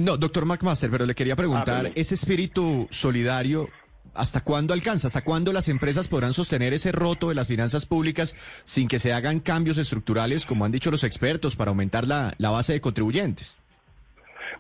No, 0.02 0.18
doctor 0.18 0.46
McMaster, 0.46 0.92
pero 0.92 1.06
le 1.06 1.16
quería 1.16 1.36
preguntar, 1.36 1.92
ese 1.96 2.16
espíritu 2.16 2.88
solidario, 2.92 3.68
¿hasta 4.14 4.42
cuándo 4.42 4.74
alcanza? 4.74 5.08
¿Hasta 5.08 5.24
cuándo 5.24 5.52
las 5.52 5.68
empresas 5.68 6.08
podrán 6.08 6.34
sostener 6.34 6.74
ese 6.74 6.92
roto 6.92 7.30
de 7.30 7.36
las 7.36 7.48
finanzas 7.48 7.86
públicas 7.86 8.38
sin 8.64 8.88
que 8.88 9.00
se 9.00 9.12
hagan 9.12 9.40
cambios 9.40 9.78
estructurales, 9.78 10.46
como 10.46 10.64
han 10.64 10.72
dicho 10.72 10.92
los 10.92 11.04
expertos, 11.04 11.56
para 11.56 11.70
aumentar 11.72 12.08
la, 12.08 12.34
la 12.38 12.52
base 12.52 12.74
de 12.74 12.82
contribuyentes? 12.82 13.58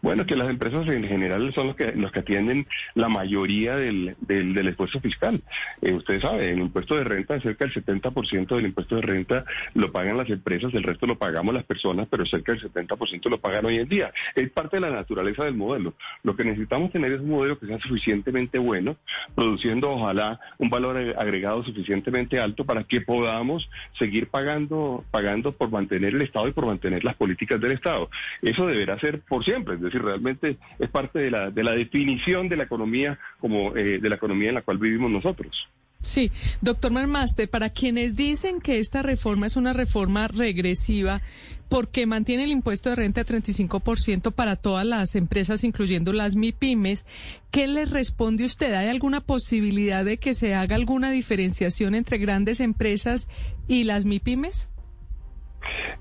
Bueno, 0.01 0.25
que 0.25 0.35
las 0.35 0.49
empresas 0.49 0.87
en 0.87 1.07
general 1.07 1.53
son 1.53 1.67
los 1.67 1.75
que 1.75 1.93
los 1.95 2.11
que 2.11 2.19
atienden 2.19 2.67
la 2.93 3.09
mayoría 3.09 3.75
del, 3.75 4.15
del, 4.19 4.67
esfuerzo 4.67 4.99
fiscal. 4.99 5.41
Eh, 5.81 5.93
usted 5.93 6.21
sabe, 6.21 6.51
el 6.51 6.59
impuesto 6.59 6.95
de 6.95 7.03
renta, 7.03 7.39
cerca 7.39 7.65
del 7.65 7.73
70% 7.73 8.55
del 8.55 8.65
impuesto 8.65 8.95
de 8.95 9.01
renta 9.01 9.45
lo 9.73 9.91
pagan 9.91 10.17
las 10.17 10.29
empresas, 10.29 10.73
el 10.73 10.83
resto 10.83 11.05
lo 11.05 11.17
pagamos 11.17 11.53
las 11.53 11.63
personas, 11.63 12.07
pero 12.09 12.25
cerca 12.25 12.53
del 12.53 12.61
70% 12.61 13.29
lo 13.29 13.39
pagan 13.39 13.65
hoy 13.65 13.77
en 13.77 13.89
día. 13.89 14.11
Es 14.35 14.49
parte 14.51 14.77
de 14.77 14.81
la 14.81 14.89
naturaleza 14.89 15.43
del 15.43 15.55
modelo. 15.55 15.93
Lo 16.23 16.35
que 16.35 16.43
necesitamos 16.43 16.91
tener 16.91 17.11
es 17.11 17.21
un 17.21 17.29
modelo 17.29 17.59
que 17.59 17.67
sea 17.67 17.79
suficientemente 17.79 18.57
bueno, 18.57 18.97
produciendo 19.35 19.91
ojalá 19.91 20.39
un 20.57 20.69
valor 20.69 20.97
agregado 21.17 21.63
suficientemente 21.63 22.39
alto 22.39 22.65
para 22.65 22.83
que 22.83 23.01
podamos 23.01 23.69
seguir 23.97 24.27
pagando, 24.27 25.03
pagando 25.11 25.51
por 25.51 25.69
mantener 25.69 26.15
el 26.15 26.21
Estado 26.21 26.47
y 26.47 26.53
por 26.53 26.65
mantener 26.65 27.03
las 27.03 27.15
políticas 27.15 27.59
del 27.59 27.73
Estado. 27.73 28.09
Eso 28.41 28.67
deberá 28.67 28.99
ser 28.99 29.21
por 29.21 29.43
siempre 29.43 29.77
decir, 29.85 30.01
realmente 30.01 30.57
es 30.79 30.89
parte 30.89 31.19
de 31.19 31.31
la, 31.31 31.51
de 31.51 31.63
la 31.63 31.71
definición 31.71 32.49
de 32.49 32.57
la 32.57 32.63
economía 32.63 33.19
como 33.39 33.75
eh, 33.75 33.99
de 33.99 34.09
la 34.09 34.15
economía 34.15 34.49
en 34.49 34.55
la 34.55 34.61
cual 34.61 34.77
vivimos 34.77 35.11
nosotros. 35.11 35.67
Sí, 36.05 36.31
doctor 36.61 36.91
Marmaster, 36.91 37.49
para 37.49 37.71
quienes 37.71 38.15
dicen 38.15 38.61
que 38.61 38.77
esta 38.77 39.01
reforma 39.01 39.47
es 39.47 39.55
una 39.55 39.73
reforma 39.73 40.27
regresiva 40.27 41.23
porque 41.67 42.05
mantiene 42.05 42.43
el 42.43 42.51
impuesto 42.51 42.91
de 42.91 42.95
renta 42.95 43.21
a 43.21 43.25
35% 43.25 44.31
para 44.31 44.55
todas 44.55 44.85
las 44.85 45.15
empresas, 45.15 45.63
incluyendo 45.63 46.13
las 46.13 46.35
MIPIMES, 46.35 47.07
¿qué 47.49 47.67
les 47.67 47.89
responde 47.89 48.45
usted? 48.45 48.73
¿Hay 48.75 48.87
alguna 48.87 49.19
posibilidad 49.19 50.05
de 50.05 50.17
que 50.17 50.35
se 50.35 50.53
haga 50.53 50.75
alguna 50.75 51.09
diferenciación 51.09 51.95
entre 51.95 52.19
grandes 52.19 52.59
empresas 52.59 53.27
y 53.67 53.85
las 53.85 54.05
MIPIMES? 54.05 54.69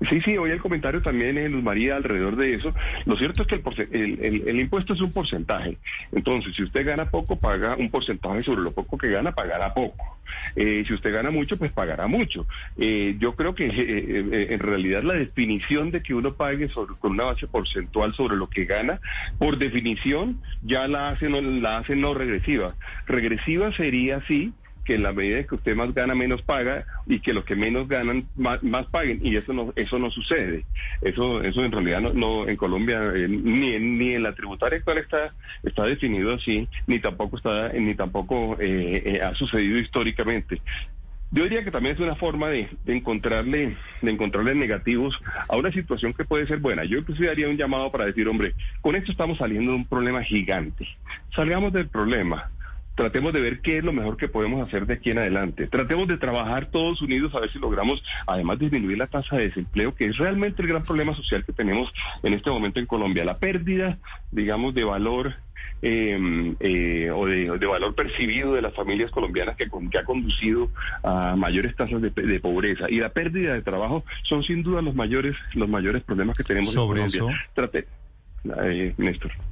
Sí, 0.09 0.21
sí, 0.21 0.37
hoy 0.37 0.51
el 0.51 0.61
comentario 0.61 1.01
también, 1.01 1.37
es 1.37 1.49
Luz 1.51 1.63
María, 1.63 1.95
alrededor 1.95 2.35
de 2.35 2.53
eso. 2.53 2.73
Lo 3.05 3.17
cierto 3.17 3.43
es 3.43 3.47
que 3.47 3.61
el, 3.91 4.43
el, 4.47 4.59
impuesto 4.59 4.93
es 4.93 5.01
un 5.01 5.11
porcentaje. 5.11 5.77
Entonces, 6.11 6.55
si 6.55 6.63
usted 6.63 6.85
gana 6.85 7.09
poco, 7.09 7.37
paga 7.37 7.75
un 7.75 7.89
porcentaje 7.89 8.43
sobre 8.43 8.61
lo 8.61 8.71
poco 8.71 8.97
que 8.97 9.09
gana, 9.09 9.31
pagará 9.33 9.73
poco. 9.73 10.17
Eh, 10.55 10.83
si 10.87 10.93
usted 10.93 11.13
gana 11.13 11.31
mucho, 11.31 11.57
pues 11.57 11.71
pagará 11.71 12.07
mucho. 12.07 12.47
Eh, 12.77 13.15
yo 13.19 13.35
creo 13.35 13.55
que 13.55 13.65
eh, 13.73 14.47
en 14.53 14.59
realidad 14.59 15.03
la 15.03 15.13
definición 15.13 15.91
de 15.91 16.01
que 16.01 16.13
uno 16.13 16.33
pague 16.33 16.69
con 16.99 17.11
una 17.11 17.25
base 17.25 17.47
porcentual 17.47 18.13
sobre 18.13 18.35
lo 18.35 18.49
que 18.49 18.65
gana, 18.65 18.99
por 19.37 19.57
definición, 19.57 20.41
ya 20.63 20.87
la 20.87 21.09
hace 21.09 21.29
no, 21.29 21.41
la 21.41 21.77
hace 21.77 21.95
no 21.95 22.13
regresiva. 22.13 22.75
Regresiva 23.07 23.71
sería 23.73 24.17
así 24.17 24.53
que 24.85 24.95
en 24.95 25.03
la 25.03 25.11
medida 25.11 25.43
que 25.43 25.55
usted 25.55 25.75
más 25.75 25.93
gana, 25.93 26.15
menos 26.15 26.41
paga 26.43 26.85
y 27.07 27.19
que 27.19 27.33
los 27.33 27.43
que 27.43 27.55
menos 27.55 27.87
ganan, 27.87 28.27
más, 28.35 28.59
paguen. 28.91 29.19
Y 29.23 29.35
eso 29.35 29.51
no 29.51 29.73
eso 29.75 29.99
no 29.99 30.11
sucede. 30.11 30.65
Eso 31.01 31.41
eso 31.41 31.65
en 31.65 31.71
realidad 31.71 32.01
no, 32.01 32.47
en 32.47 32.55
Colombia, 32.55 33.01
eh, 33.13 33.27
ni, 33.27 33.73
en, 33.73 33.97
ni 33.97 34.11
en 34.11 34.23
la 34.23 34.33
tributaria 34.33 34.77
actual 34.77 34.99
está, 34.99 35.33
está 35.63 35.83
definido 35.83 36.33
así, 36.33 36.69
ni 36.87 36.99
tampoco, 36.99 37.37
está 37.37 37.69
ni 37.69 37.95
tampoco 37.95 38.57
eh, 38.59 39.01
eh, 39.05 39.21
ha 39.21 39.33
sucedido 39.35 39.79
históricamente. 39.79 40.61
Yo 41.31 41.43
diría 41.43 41.63
que 41.63 41.71
también 41.71 41.95
es 41.95 42.01
una 42.01 42.15
forma 42.15 42.49
de, 42.49 42.69
encontrarle 42.85 43.75
de 44.01 44.11
encontrarle 44.11 44.53
negativos 44.55 45.19
a 45.49 45.57
una 45.57 45.71
situación 45.71 46.13
que 46.13 46.23
puede 46.23 46.47
ser 46.47 46.59
buena. 46.59 46.85
Yo 46.85 46.99
inclusive 46.99 47.29
haría 47.29 47.49
un 47.49 47.57
llamado 47.57 47.91
para 47.91 48.05
decir, 48.05 48.27
hombre, 48.27 48.53
con 48.81 48.95
esto 48.95 49.11
estamos 49.11 49.39
saliendo 49.39 49.71
de 49.71 49.77
un 49.77 49.85
problema 49.85 50.23
gigante. 50.23 50.87
Salgamos 51.35 51.73
del 51.73 51.89
problema 51.89 52.51
tratemos 52.95 53.33
de 53.33 53.41
ver 53.41 53.59
qué 53.59 53.77
es 53.77 53.83
lo 53.83 53.93
mejor 53.93 54.17
que 54.17 54.27
podemos 54.27 54.65
hacer 54.65 54.85
de 54.85 54.95
aquí 54.95 55.11
en 55.11 55.19
adelante. 55.19 55.67
Tratemos 55.67 56.07
de 56.07 56.17
trabajar 56.17 56.67
todos 56.71 57.01
unidos 57.01 57.35
a 57.35 57.41
ver 57.41 57.51
si 57.51 57.59
logramos, 57.59 58.03
además, 58.25 58.57
disminuir 58.57 58.97
la 58.97 59.07
tasa 59.07 59.35
de 59.35 59.49
desempleo, 59.49 59.93
que 59.93 60.05
es 60.05 60.17
realmente 60.17 60.61
el 60.61 60.69
gran 60.69 60.83
problema 60.83 61.13
social 61.13 61.45
que 61.45 61.53
tenemos 61.53 61.91
en 62.23 62.33
este 62.33 62.49
momento 62.49 62.79
en 62.79 62.85
Colombia. 62.85 63.25
La 63.25 63.37
pérdida, 63.37 63.97
digamos, 64.31 64.73
de 64.73 64.85
valor 64.85 65.35
em, 65.81 66.55
eh, 66.61 67.11
o 67.11 67.25
de, 67.25 67.65
valor 67.67 67.95
percibido 67.95 68.53
de 68.53 68.61
las 68.61 68.73
familias 68.73 69.11
colombianas 69.11 69.57
que, 69.57 69.69
que 69.91 69.97
ha 69.99 70.05
conducido 70.05 70.69
a 71.03 71.35
mayores 71.35 71.75
tasas 71.75 72.01
de, 72.01 72.39
pobreza 72.39 72.89
y 72.89 72.97
la 72.97 73.09
pérdida 73.09 73.53
de 73.53 73.61
trabajo 73.61 74.03
son 74.23 74.43
sin 74.43 74.63
duda 74.63 74.81
los 74.81 74.95
mayores 74.95 75.35
los 75.53 75.67
mayores 75.67 76.03
problemas 76.03 76.37
que 76.37 76.43
tenemos 76.43 76.71
Sobre 76.71 77.01
en 77.01 77.07
Eso... 77.07 77.29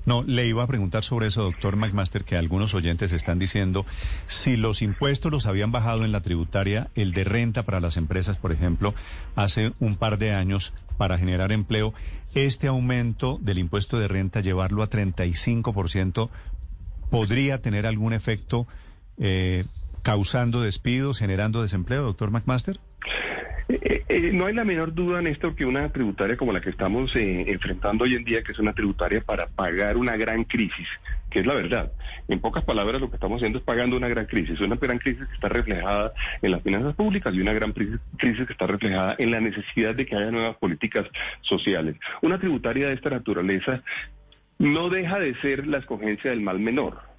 No, 0.06 0.24
le 0.24 0.46
iba 0.46 0.64
a 0.64 0.68
preguntar 0.68 1.04
sobre 1.04 1.28
eso, 1.28 1.44
doctor 1.44 1.76
McMaster, 1.76 2.24
que 2.24 2.38
algunos 2.38 2.74
oyentes 2.74 3.12
están 3.12 3.40
diciendo 3.40 3.86
si 4.26 4.58
los 4.58 4.82
impuestos 4.82 5.32
los 5.32 5.48
habían 5.48 5.72
bajado 5.72 6.06
en 6.06 6.12
la 6.12 6.22
tributaria, 6.22 6.90
el 6.96 7.14
de 7.14 7.24
renta 7.24 7.64
para 7.64 7.80
las 7.80 7.98
empresas, 7.98 8.38
por 8.38 8.52
ejemplo, 8.52 8.94
hace 9.36 9.74
un 9.80 9.96
par 9.96 10.18
de 10.18 10.34
años 10.34 10.74
para 10.98 11.18
generar 11.18 11.52
empleo, 11.52 11.94
este 12.36 12.68
aumento 12.68 13.40
del 13.42 13.58
impuesto 13.58 14.00
de 14.00 14.08
renta, 14.08 14.42
llevarlo 14.42 14.84
a 14.84 14.90
35%, 14.90 16.30
podría 17.10 17.62
tener 17.62 17.86
algún 17.86 18.14
efecto 18.14 18.68
eh, 19.18 19.66
causando 20.02 20.62
despidos, 20.62 21.20
generando 21.20 21.62
desempleo, 21.62 22.04
doctor 22.04 22.32
McMaster? 22.32 22.80
Eh, 23.70 24.04
eh, 24.10 24.32
no 24.34 24.46
hay 24.46 24.54
la 24.54 24.66
menor 24.66 24.94
duda, 24.94 25.22
Néstor, 25.22 25.56
que 25.56 25.66
una 25.66 25.90
tributaria 25.90 26.36
como 26.36 26.52
la 26.52 26.62
que 26.62 26.70
estamos 26.70 27.16
eh, 27.16 27.46
enfrentando 27.48 28.04
hoy 28.04 28.16
en 28.16 28.24
día, 28.24 28.44
que 28.44 28.52
es 28.52 28.60
una 28.60 28.74
tributaria 28.74 29.22
para 29.22 29.48
pagar 29.48 29.98
una 29.98 30.18
gran 30.18 30.44
crisis, 30.44 30.88
que 31.30 31.40
es 31.40 31.46
la 31.46 31.54
verdad. 31.54 31.92
En 32.28 32.40
pocas 32.40 32.64
palabras, 32.64 33.00
lo 33.00 33.10
que 33.10 33.16
estamos 33.16 33.38
haciendo 33.38 33.60
es 33.60 33.66
pagando 33.66 33.96
una 33.96 34.08
gran 34.08 34.26
crisis, 34.26 34.60
una 34.60 34.76
gran 34.76 35.00
crisis 35.00 35.26
que 35.28 35.34
está 35.34 35.50
reflejada 35.50 36.14
en 36.42 36.52
las 36.52 36.62
finanzas 36.62 36.96
públicas 36.96 37.34
y 37.34 37.40
una 37.40 37.54
gran 37.54 37.72
crisis 37.72 38.00
que 38.18 38.54
está 38.54 38.68
reflejada 38.68 39.16
en 39.18 39.32
la 39.32 39.40
necesidad 39.40 39.96
de 39.96 40.06
que 40.06 40.16
haya 40.16 40.32
nuevas 40.32 40.58
políticas 40.58 41.06
sociales. 41.42 41.96
Una 42.22 42.40
tributaria 42.40 42.88
de 42.88 42.94
esta 42.94 43.10
naturaleza 43.10 43.82
no 44.60 44.90
deja 44.90 45.20
de 45.20 45.36
ser 45.42 45.68
la 45.68 45.80
escogencia 45.80 46.32
del 46.32 46.42
mal 46.42 46.60
menor 46.60 47.13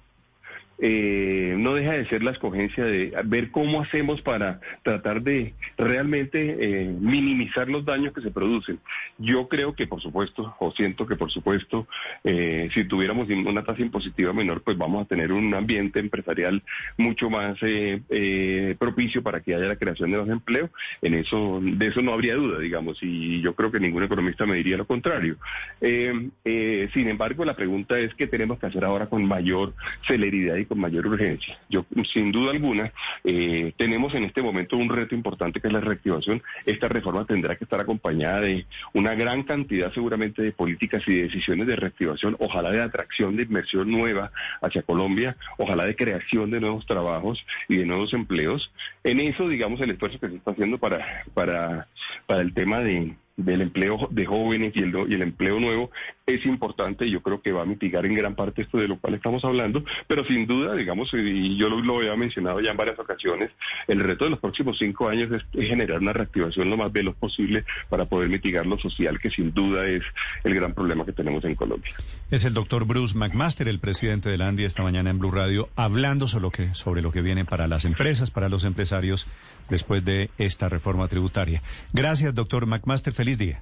eh, 0.77 1.55
no 1.57 1.73
deja 1.73 1.91
de 1.91 2.07
ser 2.07 2.23
la 2.23 2.31
escogencia 2.31 2.83
de 2.83 3.13
ver 3.25 3.51
cómo 3.51 3.81
hacemos 3.81 4.21
para 4.21 4.59
tratar 4.83 5.21
de 5.21 5.53
realmente 5.77 6.57
eh, 6.59 6.93
minimizar 6.99 7.69
los 7.69 7.85
daños 7.85 8.13
que 8.13 8.21
se 8.21 8.31
producen. 8.31 8.79
Yo 9.17 9.47
creo 9.47 9.73
que, 9.73 9.87
por 9.87 10.01
supuesto, 10.01 10.55
o 10.59 10.71
siento 10.71 11.05
que, 11.05 11.15
por 11.15 11.31
supuesto, 11.31 11.87
eh, 12.23 12.69
si 12.73 12.83
tuviéramos 12.85 13.29
una 13.29 13.63
tasa 13.63 13.81
impositiva 13.81 14.33
menor, 14.33 14.61
pues 14.63 14.77
vamos 14.77 15.05
a 15.05 15.07
tener 15.07 15.31
un 15.31 15.53
ambiente 15.53 15.99
empresarial 15.99 16.61
mucho 16.97 17.29
más 17.29 17.57
eh, 17.61 18.75
propicio 18.77 19.23
para 19.23 19.41
que 19.41 19.55
haya 19.55 19.67
la 19.67 19.77
creación 19.77 20.11
de 20.11 20.17
los 20.17 20.29
empleos. 20.29 20.69
En 21.01 21.13
eso, 21.13 21.59
de 21.61 21.87
eso 21.87 22.01
no 22.01 22.13
habría 22.13 22.35
duda, 22.35 22.59
digamos, 22.59 22.97
y 23.01 23.41
yo 23.41 23.55
creo 23.55 23.71
que 23.71 23.79
ningún 23.79 24.03
economista 24.03 24.45
me 24.45 24.57
diría 24.57 24.77
lo 24.77 24.85
contrario. 24.85 25.37
sin 25.81 27.07
embargo, 27.07 27.45
la 27.45 27.55
pregunta 27.55 27.97
es 27.97 28.13
qué 28.15 28.27
tenemos 28.27 28.59
que 28.59 28.67
hacer 28.67 28.83
ahora 28.83 29.07
con 29.07 29.23
mayor 29.25 29.73
celeridad 30.07 30.55
y 30.55 30.64
con 30.65 30.79
mayor 30.79 31.07
urgencia. 31.07 31.57
Yo, 31.69 31.85
sin 32.11 32.31
duda 32.31 32.51
alguna, 32.51 32.91
eh, 33.23 33.73
tenemos 33.77 34.13
en 34.13 34.23
este 34.23 34.41
momento 34.41 34.77
un 34.77 34.89
reto 34.89 35.15
importante 35.15 35.59
que 35.59 35.67
es 35.67 35.73
la 35.73 35.79
reactivación. 35.79 36.41
Esta 36.65 36.87
reforma 36.87 37.25
tendrá 37.25 37.55
que 37.55 37.63
estar 37.63 37.81
acompañada 37.81 38.41
de 38.41 38.65
una 38.93 39.15
gran 39.15 39.43
cantidad 39.43 39.93
seguramente 39.93 40.41
de 40.41 40.51
políticas 40.51 41.03
y 41.07 41.15
de 41.15 41.23
decisiones 41.23 41.67
de 41.67 41.75
reactivación, 41.75 42.35
ojalá 42.39 42.71
de 42.71 42.81
atracción 42.81 43.35
de 43.35 43.43
inversión 43.43 43.89
nueva 43.89 44.31
hacia 44.61 44.83
Colombia, 44.83 45.35
ojalá 45.57 45.85
de 45.85 45.95
creación 45.95 46.51
de 46.51 46.59
nuevos 46.59 46.85
trabajos 46.85 47.45
y 47.67 47.77
de 47.77 47.85
nuevos 47.85 48.13
empleos. 48.13 48.71
En 49.03 49.19
eso, 49.19 49.47
digamos, 49.47 49.81
el 49.81 49.91
esfuerzo 49.91 50.19
que 50.19 50.29
se 50.29 50.35
está 50.35 50.51
haciendo 50.51 50.77
para, 50.77 51.23
para, 51.33 51.87
para 52.25 52.41
el 52.41 52.53
tema 52.53 52.79
de 52.79 53.15
del 53.37 53.61
empleo 53.61 54.07
de 54.11 54.25
jóvenes 54.25 54.73
y 54.75 54.79
el, 54.79 54.95
y 55.09 55.13
el 55.13 55.21
empleo 55.21 55.59
nuevo 55.59 55.91
es 56.25 56.43
importante 56.45 57.05
y 57.05 57.11
yo 57.11 57.21
creo 57.21 57.41
que 57.41 57.51
va 57.51 57.61
a 57.61 57.65
mitigar 57.65 58.05
en 58.05 58.15
gran 58.15 58.33
parte 58.33 58.63
esto 58.63 58.79
de 58.79 58.87
lo 58.87 58.97
cual 58.97 59.13
estamos 59.13 59.45
hablando, 59.45 59.83
pero 60.07 60.25
sin 60.25 60.47
duda, 60.47 60.73
digamos, 60.73 61.13
y 61.13 61.55
yo 61.55 61.69
lo, 61.69 61.81
lo 61.81 61.97
había 61.97 62.15
mencionado 62.15 62.59
ya 62.61 62.71
en 62.71 62.77
varias 62.77 62.97
ocasiones, 62.97 63.51
el 63.87 63.99
reto 63.99 64.25
de 64.25 64.31
los 64.31 64.39
próximos 64.39 64.77
cinco 64.79 65.07
años 65.07 65.31
es, 65.31 65.43
generar 65.67 65.99
una 65.99 66.13
reactivación 66.13 66.69
lo 66.69 66.77
más 66.77 66.91
veloz 66.91 67.15
posible 67.15 67.63
para 67.89 68.05
poder 68.05 68.29
mitigar 68.29 68.65
lo 68.65 68.79
social, 68.79 69.19
que 69.19 69.29
sin 69.29 69.53
duda 69.53 69.83
es 69.83 70.01
el 70.43 70.55
gran 70.55 70.73
problema 70.73 71.05
que 71.05 71.13
tenemos 71.13 71.45
en 71.45 71.53
Colombia. 71.53 71.91
Es 72.31 72.43
el 72.43 72.55
doctor 72.55 72.85
Bruce 72.85 73.15
McMaster, 73.15 73.67
el 73.67 73.79
presidente 73.79 74.29
de 74.29 74.39
la 74.39 74.47
ANDI, 74.47 74.63
esta 74.63 74.81
mañana 74.81 75.11
en 75.11 75.19
Blue 75.19 75.31
Radio, 75.31 75.69
hablando 75.75 76.27
sobre 76.27 76.41
lo 76.41 76.51
que, 76.51 76.73
sobre 76.73 77.01
lo 77.03 77.11
que 77.11 77.21
viene 77.21 77.45
para 77.45 77.67
las 77.67 77.85
empresas, 77.85 78.31
para 78.31 78.49
los 78.49 78.63
empresarios, 78.63 79.27
después 79.69 80.03
de 80.03 80.31
esta 80.39 80.69
reforma 80.69 81.07
tributaria. 81.07 81.61
Gracias, 81.93 82.33
doctor 82.33 82.65
McMaster. 82.65 83.13
Feliz 83.13 83.37
día. 83.37 83.61